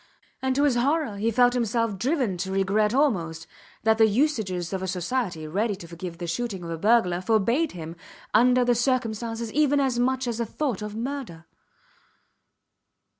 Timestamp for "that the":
3.83-4.07